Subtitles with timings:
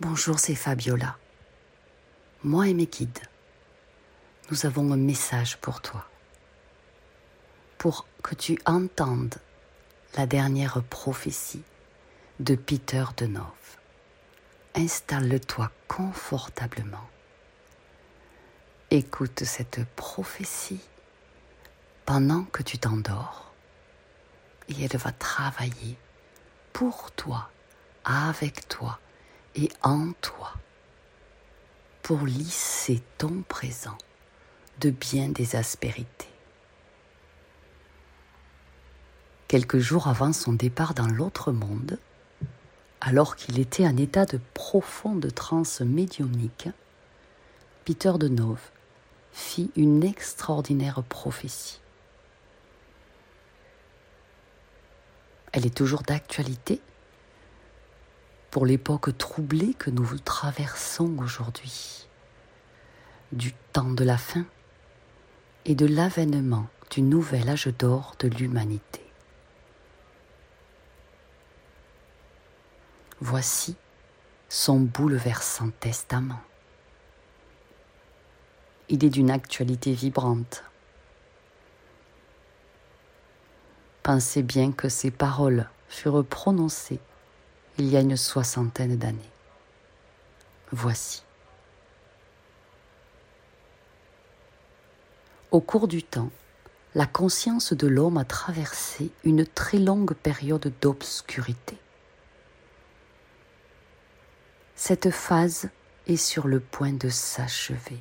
[0.00, 1.16] Bonjour, c'est Fabiola.
[2.44, 3.18] Moi et mes guides,
[4.48, 6.08] nous avons un message pour toi.
[7.78, 9.34] Pour que tu entendes
[10.16, 11.64] la dernière prophétie
[12.38, 13.42] de Peter de Nove.
[14.76, 17.08] Installe-toi confortablement.
[18.92, 20.80] Écoute cette prophétie
[22.06, 23.52] pendant que tu t'endors
[24.68, 25.98] et elle va travailler
[26.72, 27.50] pour toi,
[28.04, 29.00] avec toi
[29.58, 30.52] et en toi
[32.02, 33.98] pour lisser ton présent
[34.80, 36.28] de bien des aspérités.
[39.48, 41.98] Quelques jours avant son départ dans l'autre monde,
[43.00, 46.68] alors qu'il était en état de profonde transe médiumnique,
[47.84, 48.70] Peter de Nove
[49.32, 51.80] fit une extraordinaire prophétie.
[55.52, 56.80] Elle est toujours d'actualité
[58.50, 62.06] pour l'époque troublée que nous traversons aujourd'hui,
[63.32, 64.46] du temps de la fin
[65.64, 69.02] et de l'avènement du nouvel âge d'or de l'humanité.
[73.20, 73.76] Voici
[74.48, 76.40] son bouleversant testament.
[78.88, 80.64] Il est d'une actualité vibrante.
[84.02, 87.00] Pensez bien que ces paroles furent prononcées
[87.78, 89.30] il y a une soixantaine d'années.
[90.72, 91.22] Voici.
[95.52, 96.30] Au cours du temps,
[96.94, 101.78] la conscience de l'homme a traversé une très longue période d'obscurité.
[104.74, 105.68] Cette phase
[106.06, 108.00] est sur le point de s'achever.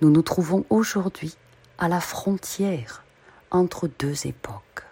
[0.00, 1.36] Nous nous trouvons aujourd'hui
[1.78, 3.02] à la frontière
[3.50, 4.85] entre deux époques.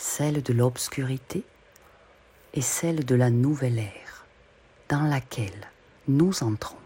[0.00, 1.44] Celle de l'obscurité
[2.54, 4.24] et celle de la nouvelle ère
[4.88, 5.68] dans laquelle
[6.08, 6.78] nous entrons.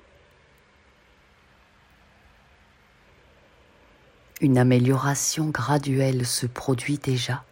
[4.40, 7.44] Une amélioration graduelle se produit déjà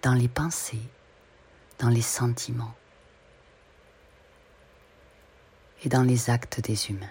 [0.00, 0.88] dans les pensées,
[1.78, 2.74] dans les sentiments
[5.84, 7.06] et dans les actes des humains.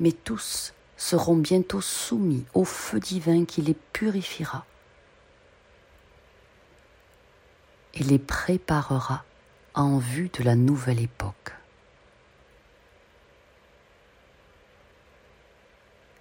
[0.00, 4.66] Mais tous seront bientôt soumis au feu divin qui les purifiera
[7.94, 9.24] et les préparera
[9.72, 11.54] en vue de la nouvelle époque.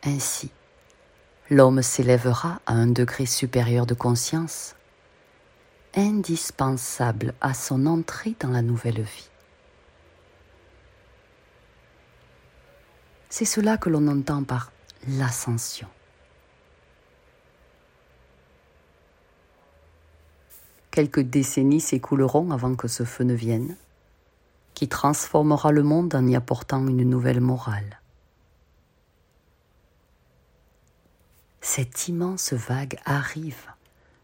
[0.03, 0.49] Ainsi,
[1.49, 4.75] l'homme s'élèvera à un degré supérieur de conscience,
[5.93, 9.29] indispensable à son entrée dans la nouvelle vie.
[13.29, 14.71] C'est cela que l'on entend par
[15.07, 15.87] l'ascension.
[20.91, 23.77] Quelques décennies s'écouleront avant que ce feu ne vienne,
[24.73, 27.99] qui transformera le monde en y apportant une nouvelle morale.
[31.61, 33.67] Cette immense vague arrive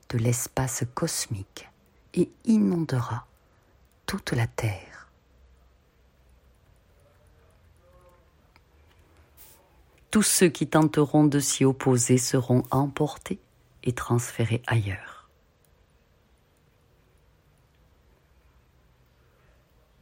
[0.10, 1.70] de l'espace cosmique
[2.16, 3.28] et inondera
[4.06, 4.95] toute la Terre.
[10.16, 13.38] Tous ceux qui tenteront de s'y opposer seront emportés
[13.84, 15.30] et transférés ailleurs.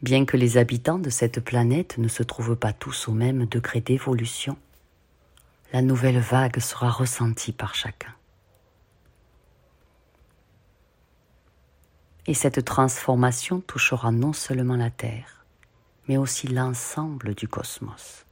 [0.03, 3.81] Bien que les habitants de cette planète ne se trouvent pas tous au même degré
[3.81, 4.55] d'évolution,
[5.71, 8.13] la nouvelle vague sera ressentie par chacun.
[12.27, 15.43] Et cette transformation touchera non seulement la Terre,
[16.07, 18.27] mais aussi l'ensemble du cosmos.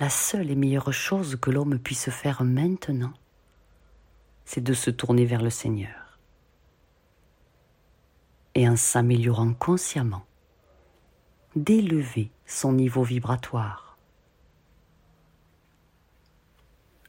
[0.00, 3.12] La seule et meilleure chose que l'homme puisse faire maintenant,
[4.44, 6.18] c'est de se tourner vers le Seigneur.
[8.54, 10.24] Et en s'améliorant consciemment,
[11.56, 13.96] d'élever son niveau vibratoire,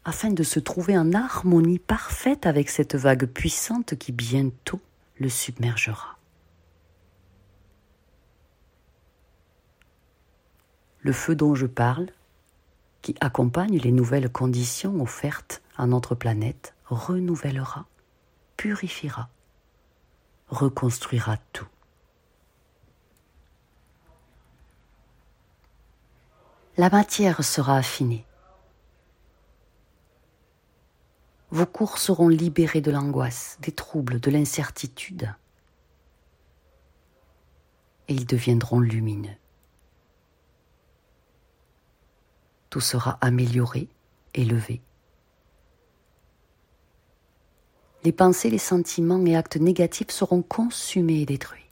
[0.04, 4.80] afin de se trouver en harmonie parfaite avec cette vague puissante qui bientôt
[5.18, 6.18] le submergera.
[11.00, 12.08] Le feu dont je parle
[13.06, 17.86] qui accompagne les nouvelles conditions offertes à notre planète, renouvellera,
[18.58, 19.30] purifiera,
[20.48, 21.68] reconstruira tout.
[26.78, 28.26] La matière sera affinée.
[31.52, 35.32] Vos cours seront libérés de l'angoisse, des troubles, de l'incertitude,
[38.08, 39.38] et ils deviendront lumineux.
[42.76, 43.88] Tout sera amélioré,
[44.34, 44.82] élevé.
[48.04, 51.70] Les pensées, les sentiments et actes négatifs seront consumés et détruits.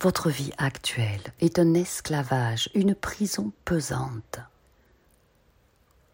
[0.00, 4.40] Votre vie actuelle est un esclavage, une prison pesante.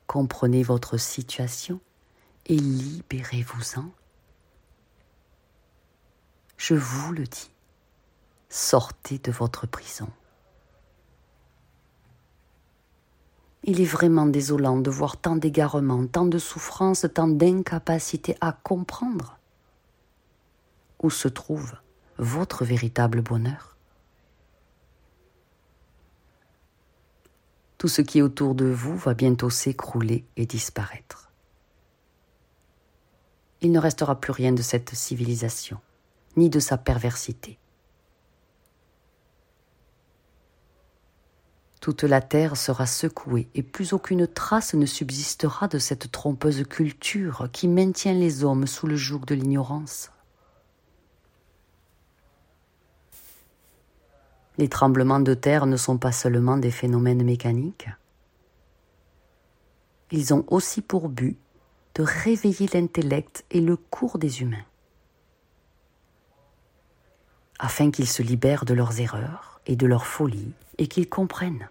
[0.08, 1.78] Comprenez votre situation
[2.46, 3.88] et libérez-vous-en.
[6.56, 7.50] Je vous le dis,
[8.48, 10.08] sortez de votre prison.
[13.64, 19.38] Il est vraiment désolant de voir tant d'égarements, tant de souffrances, tant d'incapacité à comprendre
[21.02, 21.74] où se trouve
[22.18, 23.76] votre véritable bonheur.
[27.78, 31.30] Tout ce qui est autour de vous va bientôt s'écrouler et disparaître.
[33.60, 35.80] Il ne restera plus rien de cette civilisation,
[36.36, 37.58] ni de sa perversité.
[41.86, 47.48] Toute la terre sera secouée et plus aucune trace ne subsistera de cette trompeuse culture
[47.52, 50.10] qui maintient les hommes sous le joug de l'ignorance.
[54.58, 57.88] Les tremblements de terre ne sont pas seulement des phénomènes mécaniques.
[60.10, 61.38] Ils ont aussi pour but
[61.94, 64.66] de réveiller l'intellect et le cours des humains,
[67.60, 71.68] afin qu'ils se libèrent de leurs erreurs et de leurs folies et qu'ils comprennent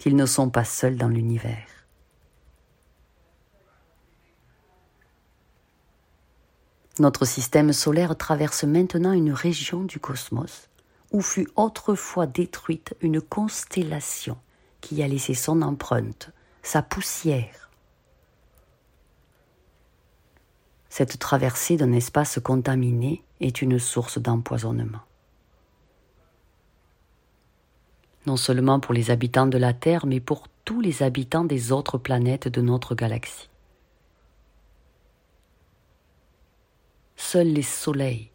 [0.00, 1.66] qu'ils ne sont pas seuls dans l'univers.
[6.98, 10.70] Notre système solaire traverse maintenant une région du cosmos
[11.12, 14.38] où fut autrefois détruite une constellation
[14.80, 16.30] qui a laissé son empreinte,
[16.62, 17.68] sa poussière.
[20.88, 25.02] Cette traversée d'un espace contaminé est une source d'empoisonnement.
[28.26, 31.98] Non seulement pour les habitants de la Terre, mais pour tous les habitants des autres
[31.98, 33.48] planètes de notre galaxie.
[37.16, 38.30] Seuls les soleils,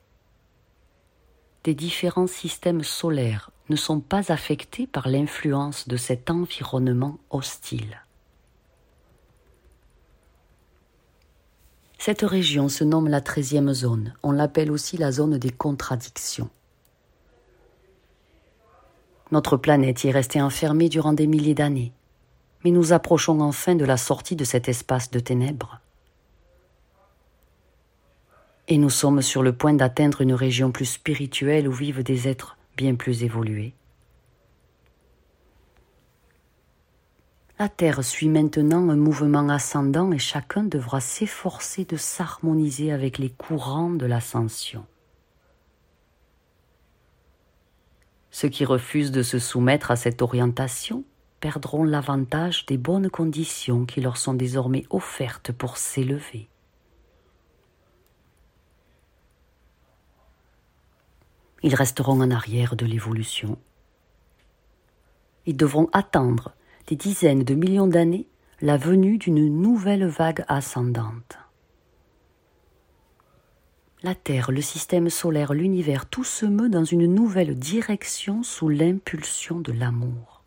[1.63, 8.01] des différents systèmes solaires ne sont pas affectés par l'influence de cet environnement hostile.
[11.97, 14.13] Cette région se nomme la treizième zone.
[14.21, 16.51] On l'appelle aussi la zone des contradictions.
[19.31, 21.92] Notre planète y est restée enfermée durant des milliers d'années,
[22.63, 25.80] mais nous approchons enfin de la sortie de cet espace de ténèbres
[28.68, 32.57] et nous sommes sur le point d'atteindre une région plus spirituelle où vivent des êtres
[32.77, 33.74] bien plus évolués.
[37.57, 43.30] La Terre suit maintenant un mouvement ascendant et chacun devra s'efforcer de s'harmoniser avec les
[43.30, 44.86] courants de l'ascension.
[48.37, 51.05] Ceux qui refusent de se soumettre à cette orientation
[51.39, 56.49] perdront l'avantage des bonnes conditions qui leur sont désormais offertes pour s'élever.
[61.63, 63.57] Ils resteront en arrière de l'évolution.
[65.45, 66.51] Ils devront attendre
[66.87, 68.27] des dizaines de millions d'années
[68.59, 71.37] la venue d'une nouvelle vague ascendante.
[74.06, 79.59] La Terre, le système solaire, l'univers, tout se meut dans une nouvelle direction sous l'impulsion
[79.59, 80.44] de l'amour.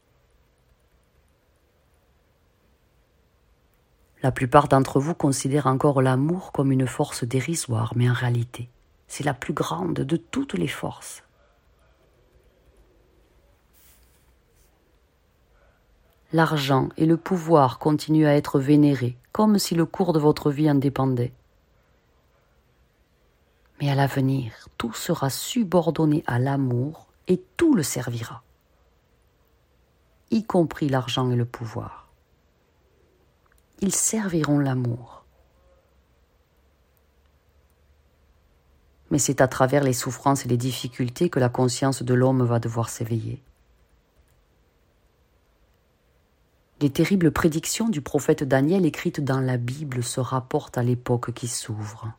[4.23, 8.69] La plupart d'entre vous considèrent encore l'amour comme une force dérisoire, mais en réalité,
[9.09, 11.25] c'est la plus grande de toutes les forces.
[16.33, 20.71] L'argent et le pouvoir continuent à être vénérés, comme si le cours de votre vie
[20.71, 21.33] en dépendait.
[23.81, 28.43] Mais à l'avenir, tout sera subordonné à l'amour et tout le servira,
[30.31, 32.11] y compris l'argent et le pouvoir.
[33.81, 35.19] Ils serviront l'amour.
[39.11, 42.59] mais c'est à travers les souffrances et les difficultés que la conscience de l'homme va
[42.59, 43.43] devoir s'éveiller.
[46.81, 51.49] Les terribles prédictions du prophète Daniel écrites dans la Bible se rapportent à l'époque qui
[51.49, 52.13] s'ouvre.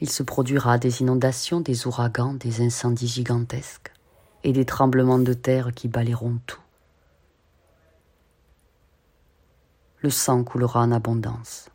[0.00, 3.92] Il se produira des inondations, des ouragans, des incendies gigantesques
[4.44, 6.60] et des tremblements de terre qui balayeront tout.
[10.00, 11.70] Le sang coulera en abondance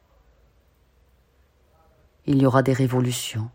[2.26, 3.50] il y aura des révolutions.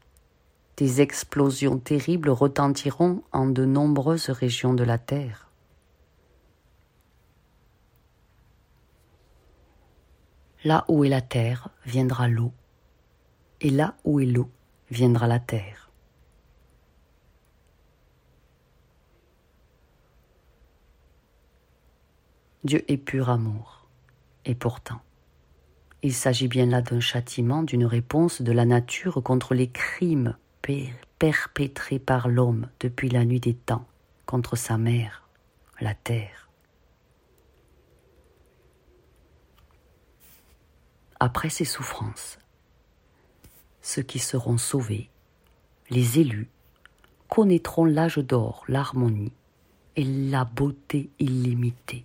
[0.77, 5.49] Des explosions terribles retentiront en de nombreuses régions de la Terre.
[10.65, 12.53] Là où est la terre viendra l'eau,
[13.61, 14.51] et là où est l'eau
[14.91, 15.91] viendra la terre.
[22.65, 23.89] Dieu est pur amour,
[24.45, 25.01] et pourtant,
[26.03, 30.37] il s'agit bien là d'un châtiment, d'une réponse de la nature contre les crimes
[31.19, 33.87] perpétrés par l'homme depuis la nuit des temps
[34.27, 35.29] contre sa mère,
[35.81, 36.49] la terre.
[41.21, 42.39] Après ces souffrances,
[43.89, 45.09] ceux qui seront sauvés,
[45.89, 46.51] les élus,
[47.31, 49.33] connaîtront l'âge d'or, l'harmonie
[49.97, 52.05] et la beauté illimitée.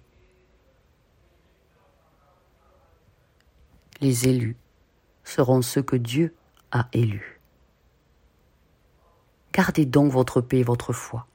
[3.99, 4.55] Les élus
[5.25, 6.33] seront ceux que Dieu
[6.71, 7.41] a élus.
[9.51, 11.27] Gardez donc votre paix et votre foi,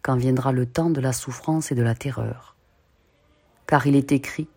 [0.00, 2.56] quand viendra le temps de la souffrance et de la terreur.
[3.66, 4.48] Car il est écrit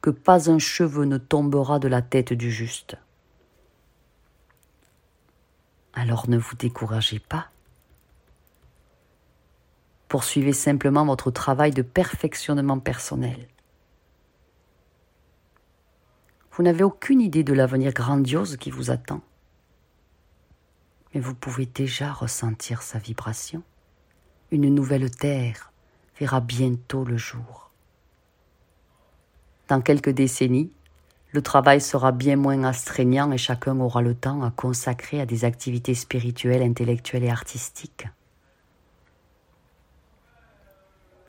[0.00, 2.96] que pas un cheveu ne tombera de la tête du juste.
[5.94, 7.48] Alors ne vous découragez pas.
[10.08, 13.48] Poursuivez simplement votre travail de perfectionnement personnel.
[16.52, 19.22] Vous n'avez aucune idée de l'avenir grandiose qui vous attend,
[21.14, 23.62] mais vous pouvez déjà ressentir sa vibration.
[24.50, 25.72] Une nouvelle terre
[26.18, 27.70] verra bientôt le jour.
[29.68, 30.72] Dans quelques décennies,
[31.32, 35.44] le travail sera bien moins astreignant et chacun aura le temps à consacrer à des
[35.44, 38.08] activités spirituelles, intellectuelles et artistiques.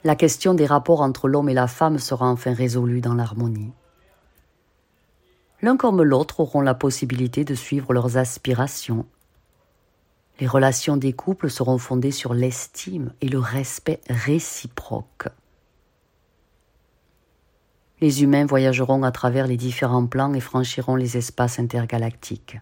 [0.03, 3.73] La question des rapports entre l'homme et la femme sera enfin résolue dans l'harmonie.
[5.61, 9.05] L'un comme l'autre auront la possibilité de suivre leurs aspirations.
[10.39, 15.27] Les relations des couples seront fondées sur l'estime et le respect réciproque.
[18.01, 22.57] Les humains voyageront à travers les différents plans et franchiront les espaces intergalactiques.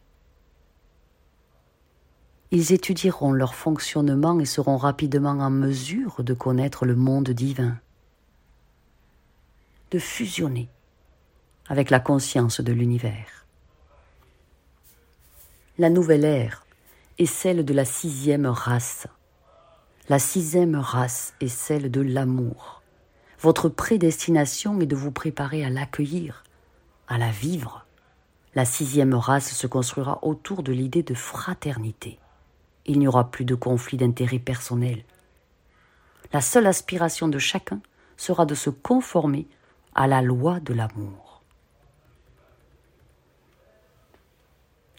[2.51, 7.77] Ils étudieront leur fonctionnement et seront rapidement en mesure de connaître le monde divin,
[9.91, 10.67] de fusionner
[11.69, 13.45] avec la conscience de l'univers.
[15.77, 16.65] La nouvelle ère
[17.19, 19.07] est celle de la sixième race.
[20.09, 22.78] La sixième race est celle de l'amour.
[23.41, 26.43] Votre prédestination est de vous préparer à l'accueillir,
[27.07, 27.85] à la vivre.
[28.53, 32.19] La sixième race se construira autour de l'idée de fraternité.
[32.85, 35.05] Il n'y aura plus de conflit d'intérêts personnels.
[36.33, 37.79] La seule aspiration de chacun
[38.17, 39.47] sera de se conformer
[39.95, 41.41] à la loi de l'amour.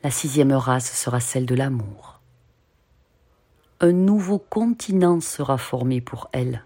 [0.02, 2.20] La sixième race sera celle de l'amour.
[3.80, 6.64] Un nouveau continent sera formé pour elle.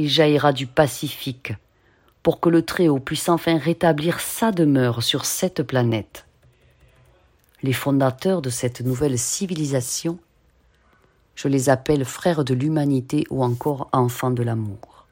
[0.00, 1.52] Il jaillira du Pacifique
[2.22, 6.24] pour que le Très-Haut puisse enfin rétablir sa demeure sur cette planète.
[7.62, 10.18] Les fondateurs de cette nouvelle civilisation,
[11.34, 15.06] je les appelle frères de l'humanité ou encore enfants de l'amour.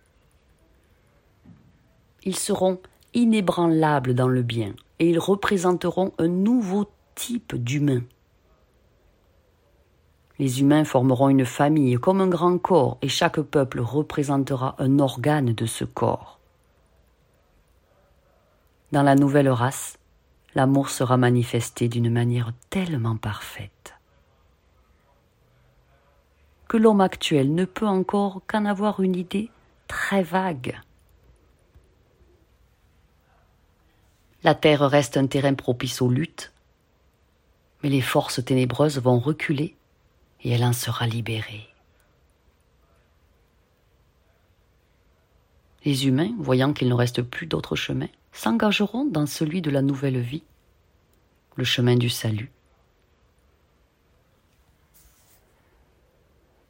[2.24, 2.80] Ils seront
[3.12, 8.04] inébranlables dans le bien et ils représenteront un nouveau type d'humains.
[10.38, 15.52] Les humains formeront une famille comme un grand corps et chaque peuple représentera un organe
[15.52, 16.38] de ce corps.
[18.92, 19.98] Dans la nouvelle race,
[20.54, 23.98] l'amour sera manifesté d'une manière tellement parfaite
[26.68, 29.50] que l'homme actuel ne peut encore qu'en avoir une idée
[29.88, 30.78] très vague.
[34.44, 36.52] La Terre reste un terrain propice aux luttes,
[37.82, 39.74] mais les forces ténébreuses vont reculer
[40.42, 41.68] et elle en sera libérée.
[45.84, 50.20] Les humains, voyant qu'il ne reste plus d'autre chemin, s'engageront dans celui de la nouvelle
[50.20, 50.42] vie,
[51.56, 52.50] le chemin du salut.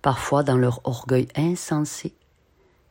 [0.03, 2.15] Parfois, dans leur orgueil insensé,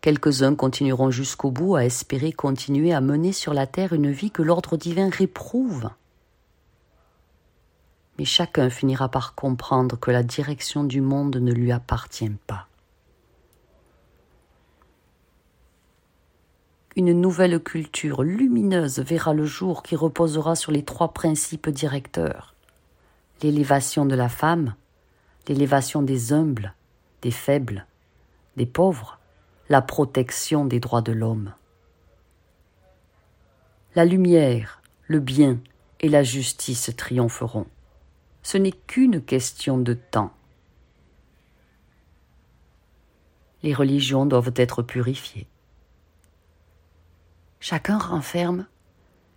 [0.01, 4.41] quelques-uns continueront jusqu'au bout à espérer continuer à mener sur la terre une vie que
[4.41, 5.89] l'ordre divin réprouve
[8.17, 12.67] mais chacun finira par comprendre que la direction du monde ne lui appartient pas.
[16.95, 22.55] Une nouvelle culture lumineuse verra le jour qui reposera sur les trois principes directeurs
[23.43, 24.73] l'élévation de la femme,
[25.47, 26.73] l'élévation des humbles,
[27.21, 27.85] des faibles,
[28.55, 29.19] des pauvres,
[29.69, 31.53] la protection des droits de l'homme.
[33.93, 35.59] La lumière, le bien
[35.99, 37.67] et la justice triompheront
[38.47, 40.31] ce n'est qu'une question de temps.
[43.61, 45.47] Les religions doivent être purifiées.
[47.59, 48.65] Chacun renferme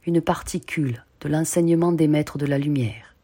[0.07, 3.17] une particule de l'enseignement des maîtres de la lumière.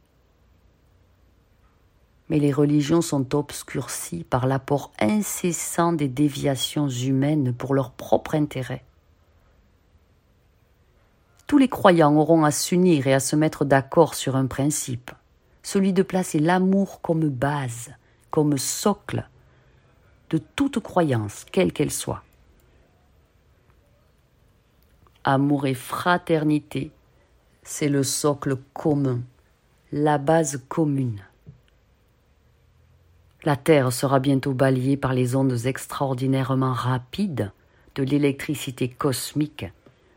[2.30, 8.82] Mais les religions sont obscurcies par l'apport incessant des déviations humaines pour leur propre intérêt.
[11.46, 15.12] Tous les croyants auront à s'unir et à se mettre d'accord sur un principe,
[15.66, 17.92] celui de placer l'amour comme base,
[18.30, 19.28] comme socle
[20.30, 22.22] de toute croyance, quelle qu'elle soit.
[25.24, 26.92] Amour et fraternité,
[27.64, 29.22] c'est le socle commun,
[29.90, 31.24] la base commune.
[33.42, 37.50] La Terre sera bientôt balayée par les ondes extraordinairement rapides
[37.96, 39.66] de l'électricité cosmique,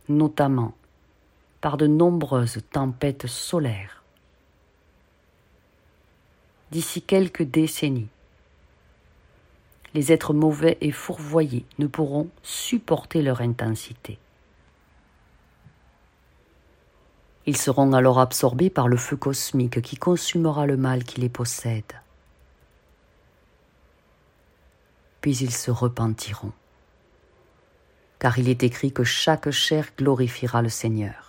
[0.09, 0.75] notamment
[1.59, 3.98] par de nombreuses tempêtes solaires.
[6.71, 8.09] D'ici quelques décennies,
[9.95, 14.19] les êtres mauvais et fourvoyés ne pourront supporter leur intensité.
[17.47, 21.93] Ils seront alors absorbés par le feu cosmique qui consumera le mal qui les possède.
[25.21, 26.53] Puis ils se repentiront,
[28.19, 31.28] car il est écrit que chaque chair glorifiera le Seigneur.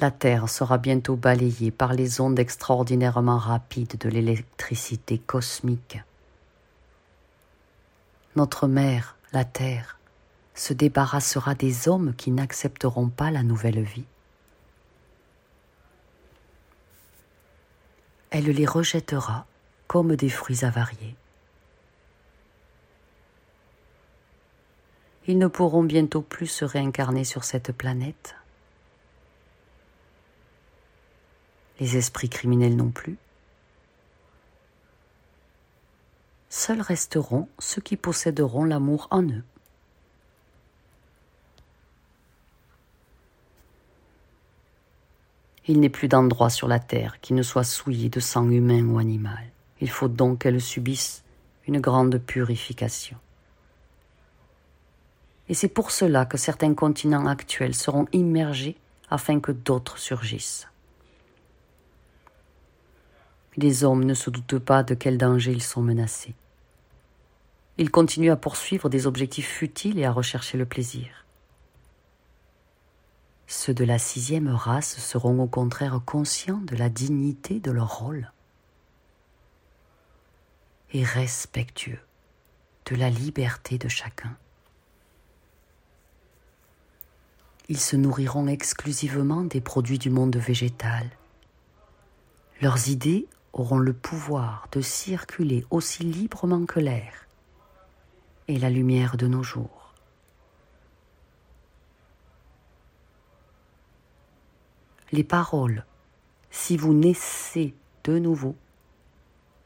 [0.00, 5.98] La Terre sera bientôt balayée par les ondes extraordinairement rapides de l'électricité cosmique.
[8.34, 9.98] Notre mère, la Terre,
[10.54, 14.06] se débarrassera des hommes qui n'accepteront pas la nouvelle vie.
[18.30, 19.46] Elle les rejettera
[19.86, 21.14] comme des fruits avariés.
[25.26, 28.34] Ils ne pourront bientôt plus se réincarner sur cette planète.
[31.80, 33.16] Les esprits criminels non plus.
[36.48, 39.42] Seuls resteront ceux qui posséderont l'amour en eux.
[45.66, 48.98] Il n'est plus d'endroit sur la terre qui ne soit souillé de sang humain ou
[48.98, 49.50] animal.
[49.80, 51.24] Il faut donc qu'elle subisse
[51.66, 53.16] une grande purification.
[55.48, 58.76] Et c'est pour cela que certains continents actuels seront immergés
[59.10, 60.68] afin que d'autres surgissent.
[63.56, 66.34] Les hommes ne se doutent pas de quel danger ils sont menacés.
[67.78, 71.24] Ils continuent à poursuivre des objectifs futiles et à rechercher le plaisir.
[73.46, 78.32] Ceux de la sixième race seront au contraire conscients de la dignité de leur rôle
[80.92, 82.00] et respectueux
[82.86, 84.36] de la liberté de chacun.
[87.68, 91.08] Ils se nourriront exclusivement des produits du monde végétal.
[92.60, 97.26] Leurs idées auront le pouvoir de circuler aussi librement que l'air
[98.48, 99.84] et la lumière de nos jours.
[105.14, 105.84] les paroles
[106.50, 108.56] si vous naissez de nouveau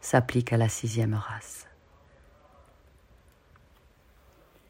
[0.01, 1.67] s'appliquent à la sixième race.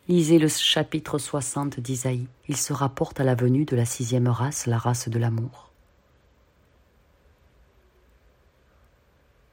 [0.08, 2.28] Lisez le chapitre 60 d'Isaïe.
[2.48, 5.67] Il se rapporte à la venue de la sixième race, la race de l'amour.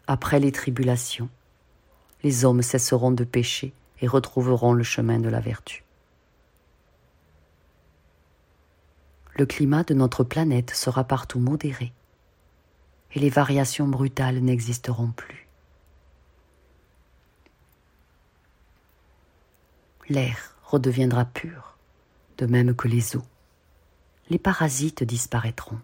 [0.07, 1.29] Après les tribulations,
[2.23, 5.85] les hommes cesseront de pécher et retrouveront le chemin de la vertu.
[9.35, 11.91] le climat de notre planète sera partout modéré
[13.13, 15.47] et les variations brutales n'existeront plus.
[20.07, 21.77] L'air redeviendra pur,
[22.37, 23.25] de même que les eaux.
[24.29, 25.79] Les parasites disparaîtront.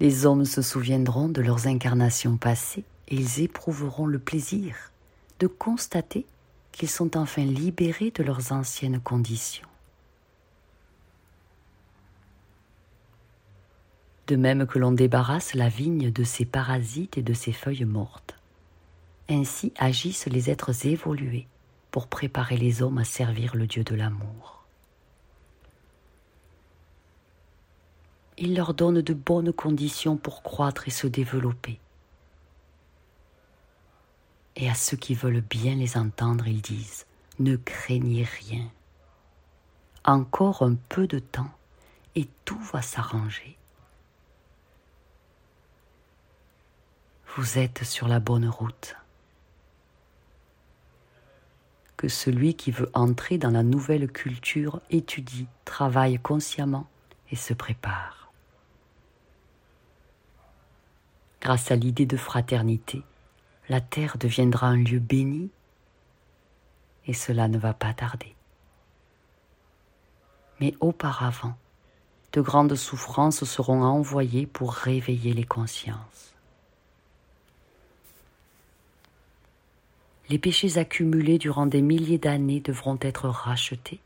[0.00, 4.74] Les hommes se souviendront de leurs incarnations passées et ils éprouveront le plaisir
[5.38, 6.26] de constater
[6.72, 9.68] qu'ils sont enfin libérés de leurs anciennes conditions.
[14.26, 18.34] De même que l'on débarrasse la vigne de ses parasites et de ses feuilles mortes.
[19.28, 21.46] Ainsi agissent les êtres évolués
[21.90, 24.63] pour préparer les hommes à servir le Dieu de l'amour.
[28.36, 31.78] Il leur donne de bonnes conditions pour croître et se développer
[34.56, 37.06] et à ceux qui veulent bien les entendre, ils disent
[37.38, 38.70] Ne craignez rien.
[40.04, 41.50] Encore un peu de temps
[42.14, 43.56] et tout va s'arranger.
[47.36, 48.96] Vous êtes sur la bonne route.
[51.96, 56.86] Que celui qui veut entrer dans la nouvelle culture étudie, travaille consciemment
[57.30, 58.23] et se prépare.
[61.44, 63.02] Grâce à l'idée de fraternité,
[63.68, 65.50] la terre deviendra un lieu béni
[67.06, 68.34] et cela ne va pas tarder.
[70.60, 71.56] Mais auparavant,
[72.32, 76.34] de grandes souffrances seront envoyées pour réveiller les consciences.
[80.30, 84.00] les péchés accumulés durant des milliers d'années devront être rachetés.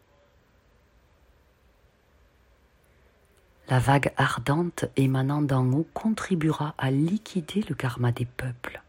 [3.69, 8.81] La vague ardente émanant d'en haut contribuera à liquider le karma des peuples.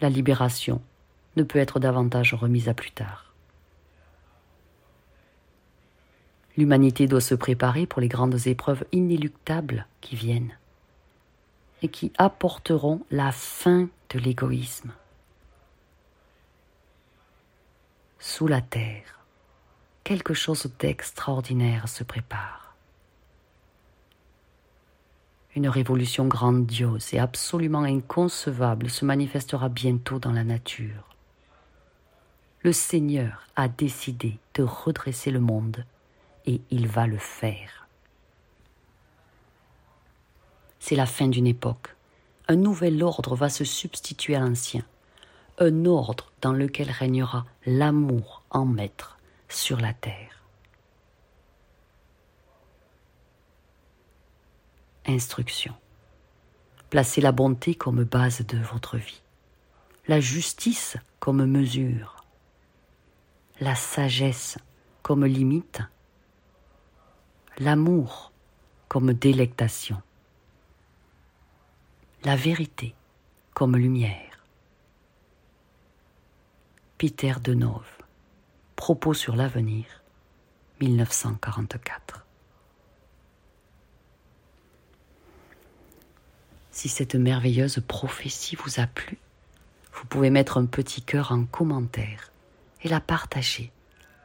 [0.00, 0.80] La libération
[1.36, 3.34] ne peut être davantage remise à plus tard.
[6.56, 10.56] L'humanité doit se préparer pour les grandes épreuves inéluctables qui viennent
[11.82, 14.92] et qui apporteront la fin de l'égoïsme.
[18.18, 19.19] Sous la terre,
[20.04, 22.74] quelque chose d'extraordinaire se prépare.
[25.56, 31.16] Une révolution grandiose et absolument inconcevable se manifestera bientôt dans la nature.
[32.62, 35.84] Le Seigneur a décidé de redresser le monde
[36.46, 37.88] et il va le faire.
[40.78, 41.94] C'est la fin d'une époque.
[42.48, 44.82] Un nouvel ordre va se substituer à l'ancien.
[45.58, 49.19] Un ordre dans lequel régnera l'amour en maître
[49.50, 50.42] sur la terre.
[55.06, 55.74] Instruction.
[56.88, 59.22] Placez la bonté comme base de votre vie,
[60.08, 62.24] la justice comme mesure,
[63.60, 64.58] la sagesse
[65.02, 65.82] comme limite,
[67.58, 68.32] l'amour
[68.88, 70.02] comme délectation
[72.24, 72.94] la vérité
[73.54, 74.44] comme lumière.
[76.98, 77.99] Peter Denove,
[78.80, 79.84] Propos sur l'avenir,
[80.80, 82.24] 1944.
[86.70, 89.18] Si cette merveilleuse prophétie vous a plu,
[89.92, 92.32] vous pouvez mettre un petit cœur en commentaire
[92.80, 93.70] et la partager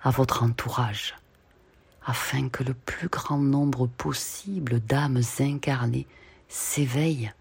[0.01, 1.15] à votre entourage,
[2.05, 6.07] afin que le plus grand nombre possible d'âmes incarnées
[6.47, 7.33] s'éveillent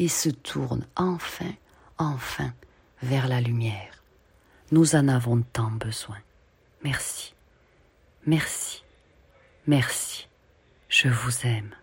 [0.00, 1.52] et se tourne enfin,
[1.96, 2.52] enfin
[3.04, 4.02] vers la lumière.
[4.72, 6.16] Nous en avons tant besoin.
[6.86, 7.34] Merci,
[8.26, 8.84] merci,
[9.66, 10.28] merci.
[10.88, 11.74] Je vous aime.